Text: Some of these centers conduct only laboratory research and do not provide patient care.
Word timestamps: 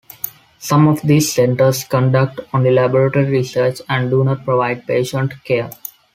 Some 0.57 0.87
of 0.87 0.99
these 1.03 1.31
centers 1.31 1.83
conduct 1.83 2.39
only 2.55 2.71
laboratory 2.71 3.25
research 3.29 3.81
and 3.87 4.09
do 4.09 4.23
not 4.23 4.43
provide 4.43 4.87
patient 4.87 5.31
care. 5.43 5.69